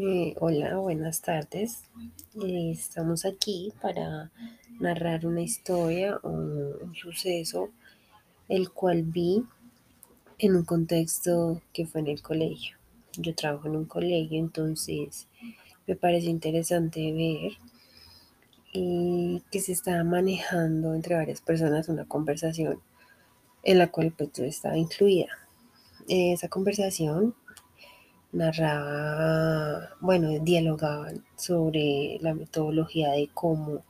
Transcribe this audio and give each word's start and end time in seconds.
Eh, 0.00 0.36
hola, 0.38 0.76
buenas 0.76 1.22
tardes. 1.22 1.82
Eh, 2.40 2.70
estamos 2.70 3.24
aquí 3.24 3.72
para 3.82 4.30
narrar 4.78 5.26
una 5.26 5.40
historia 5.40 6.20
o 6.22 6.28
un 6.28 6.94
suceso 6.94 7.70
el 8.48 8.70
cual 8.70 9.02
vi 9.02 9.42
en 10.38 10.54
un 10.54 10.64
contexto 10.64 11.62
que 11.72 11.84
fue 11.84 12.02
en 12.02 12.06
el 12.06 12.22
colegio. 12.22 12.76
Yo 13.16 13.34
trabajo 13.34 13.66
en 13.66 13.74
un 13.74 13.86
colegio, 13.86 14.38
entonces 14.38 15.26
me 15.88 15.96
parece 15.96 16.26
interesante 16.26 17.12
ver 17.12 17.52
eh, 18.74 19.42
que 19.50 19.58
se 19.58 19.72
estaba 19.72 20.04
manejando 20.04 20.94
entre 20.94 21.16
varias 21.16 21.40
personas 21.40 21.88
una 21.88 22.04
conversación 22.04 22.80
en 23.64 23.78
la 23.78 23.90
cual 23.90 24.14
pues 24.16 24.30
yo 24.32 24.44
estaba 24.44 24.78
incluida. 24.78 25.26
esa 26.06 26.48
conversación 26.48 27.34
narraba, 28.32 29.90
bueno, 30.00 30.38
dialogaban 30.40 31.24
sobre 31.36 32.18
la 32.20 32.34
metodología 32.34 33.10
de 33.12 33.28
cómo 33.32 33.84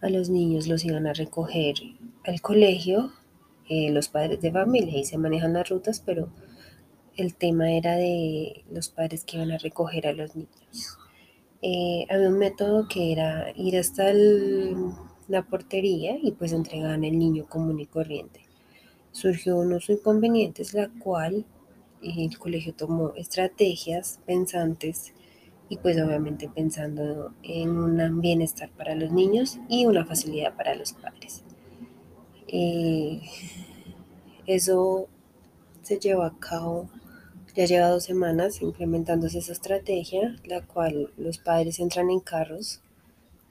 a 0.00 0.10
los 0.10 0.28
niños 0.28 0.66
los 0.66 0.84
iban 0.84 1.06
a 1.06 1.12
recoger 1.12 1.74
al 2.24 2.40
colegio, 2.40 3.12
eh, 3.68 3.90
los 3.90 4.08
padres 4.08 4.40
de 4.40 4.52
familia, 4.52 4.98
y 4.98 5.04
se 5.04 5.18
manejan 5.18 5.52
las 5.52 5.68
rutas, 5.68 6.02
pero 6.04 6.28
el 7.16 7.34
tema 7.34 7.72
era 7.72 7.96
de 7.96 8.64
los 8.70 8.88
padres 8.88 9.24
que 9.24 9.36
iban 9.36 9.52
a 9.52 9.58
recoger 9.58 10.06
a 10.06 10.12
los 10.12 10.36
niños. 10.36 10.98
Eh, 11.62 12.06
había 12.10 12.28
un 12.28 12.38
método 12.38 12.86
que 12.88 13.12
era 13.12 13.50
ir 13.56 13.78
hasta 13.78 14.12
la 15.28 15.42
portería 15.42 16.16
y 16.22 16.32
pues 16.32 16.52
entregaban 16.52 17.04
el 17.04 17.18
niño 17.18 17.46
común 17.46 17.80
y 17.80 17.86
corriente. 17.86 18.40
Surgió 19.10 19.56
unos 19.56 19.88
inconvenientes, 19.88 20.74
la 20.74 20.90
cual 21.02 21.46
el 22.02 22.38
colegio 22.38 22.74
tomó 22.74 23.14
estrategias 23.14 24.20
pensantes 24.26 25.12
y 25.68 25.76
pues 25.78 26.00
obviamente 26.00 26.48
pensando 26.48 27.32
en 27.42 27.70
un 27.70 28.20
bienestar 28.20 28.70
para 28.70 28.94
los 28.94 29.10
niños 29.10 29.58
y 29.68 29.86
una 29.86 30.04
facilidad 30.04 30.54
para 30.54 30.74
los 30.74 30.92
padres. 30.92 31.42
Eh, 32.48 33.20
eso 34.46 35.08
se 35.82 35.98
llevó 35.98 36.22
a 36.22 36.38
cabo, 36.38 36.88
ya 37.54 37.64
lleva 37.64 37.88
dos 37.88 38.04
semanas 38.04 38.62
implementándose 38.62 39.38
esa 39.38 39.52
estrategia, 39.52 40.36
la 40.44 40.64
cual 40.64 41.12
los 41.16 41.38
padres 41.38 41.80
entran 41.80 42.10
en 42.10 42.20
carros. 42.20 42.80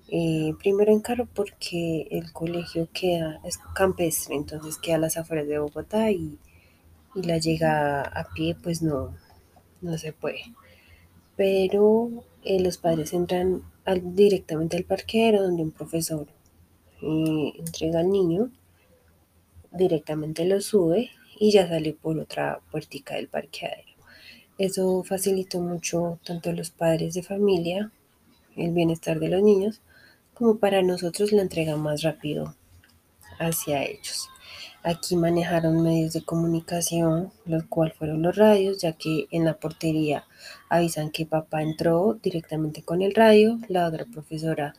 Eh, 0.08 0.54
primero 0.59 0.92
en 0.92 1.00
carro 1.00 1.28
porque 1.34 2.08
el 2.12 2.32
colegio 2.32 2.88
queda, 2.94 3.42
es 3.44 3.58
campestre, 3.74 4.36
entonces 4.36 4.78
queda 4.78 4.96
a 4.96 5.00
las 5.00 5.18
afueras 5.18 5.48
de 5.48 5.58
Bogotá 5.59 6.12
y 6.12 6.38
y 7.16 7.24
la 7.24 7.38
llega 7.38 8.02
a 8.02 8.30
pie, 8.34 8.56
pues 8.62 8.82
no, 8.82 9.16
no 9.82 9.98
se 9.98 10.14
puede. 10.14 10.42
Pero 11.36 12.24
eh, 12.44 12.60
los 12.60 12.78
padres 12.78 13.14
entran 13.14 13.64
directamente 14.02 14.78
al 14.78 14.84
parqueadero 14.84 15.44
donde 15.44 15.64
un 15.64 15.72
profesor 15.72 16.28
eh, 17.02 17.54
entrega 17.58 18.00
al 18.00 18.10
niño, 18.10 18.52
directamente 19.72 20.46
lo 20.46 20.62
sube 20.62 21.12
y 21.40 21.52
ya 21.52 21.68
sale 21.68 21.94
por 21.94 22.18
otra 22.20 22.62
puertica 22.72 23.16
del 23.16 23.28
parqueadero. 23.28 23.90
Eso 24.58 25.04
facilitó 25.04 25.60
mucho 25.60 26.20
tanto 26.26 26.50
a 26.50 26.54
los 26.54 26.72
padres 26.72 27.14
de 27.14 27.24
familia, 27.24 27.92
el 28.56 28.72
bienestar 28.72 29.20
de 29.20 29.28
los 29.28 29.44
niños, 29.44 29.82
como 30.34 30.58
para 30.58 30.82
nosotros 30.82 31.32
la 31.34 31.42
entrega 31.42 31.76
más 31.76 32.04
rápido 32.04 32.56
hacia 33.38 33.84
ellos. 33.84 34.30
Aquí 34.88 35.16
manejaron 35.16 35.81
medios 35.81 36.14
de 36.14 36.23
comunicación, 36.23 37.31
los 37.47 37.64
cuales 37.64 37.95
fueron 37.97 38.22
los 38.22 38.36
radios, 38.36 38.78
ya 38.83 38.94
que 38.94 39.25
en 39.31 39.44
la 39.44 39.58
portería 39.58 40.25
avisan 40.69 41.09
que 41.09 41.25
papá 41.25 41.64
entró 41.64 42.19
directamente 42.22 42.83
con 42.83 43.02
el 43.02 43.16
radio, 43.16 43.58
la 43.67 43.88
otra 43.88 44.06
profesora 44.06 44.75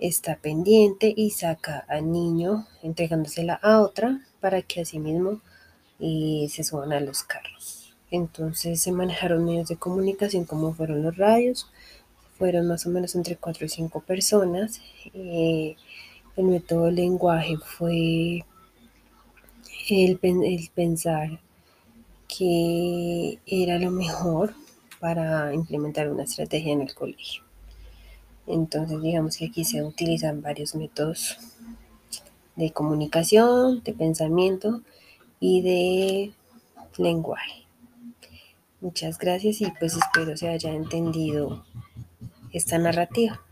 está 0.00 0.34
pendiente 0.38 1.14
y 1.16 1.30
saca 1.30 1.84
al 1.86 2.10
niño 2.10 2.66
entregándosela 2.82 3.54
a 3.62 3.80
otra 3.80 4.26
para 4.40 4.60
que 4.60 4.80
asimismo 4.80 5.40
eh, 6.00 6.48
se 6.50 6.64
suban 6.64 6.92
a 6.92 6.98
los 6.98 7.22
carros. 7.22 7.94
Entonces 8.10 8.80
se 8.80 8.90
manejaron 8.90 9.44
medios 9.44 9.68
de 9.68 9.76
comunicación 9.76 10.46
como 10.46 10.74
fueron 10.74 11.04
los 11.04 11.16
radios, 11.16 11.70
fueron 12.36 12.66
más 12.66 12.86
o 12.86 12.90
menos 12.90 13.14
entre 13.14 13.36
4 13.36 13.66
y 13.66 13.68
5 13.68 14.00
personas. 14.00 14.80
Eh, 15.14 15.76
el 16.36 16.44
método 16.46 16.86
de 16.86 16.92
lenguaje 16.92 17.56
fue 17.56 18.44
el, 19.88 20.18
pensar 20.74 21.40
que 22.28 23.38
era 23.46 23.78
lo 23.78 23.90
mejor 23.90 24.54
para 25.00 25.52
implementar 25.54 26.10
una 26.10 26.24
estrategia 26.24 26.72
en 26.72 26.82
el 26.82 26.94
colegio. 26.94 27.42
Entonces, 28.46 29.00
digamos 29.00 29.36
que 29.36 29.46
aquí 29.46 29.64
se 29.64 29.82
utilizan 29.82 30.42
varios 30.42 30.74
métodos 30.74 31.38
de 32.56 32.72
comunicación, 32.72 33.82
de 33.82 33.92
pensamiento 33.92 34.82
y 35.40 35.62
de 35.62 36.32
lenguaje. 36.98 37.64
Muchas 38.80 39.18
gracias 39.18 39.60
y 39.60 39.70
pues 39.78 39.96
espero 39.96 40.36
se 40.36 40.48
haya 40.48 40.72
entendido 40.72 41.64
esta 42.52 42.78
narrativa. 42.78 43.43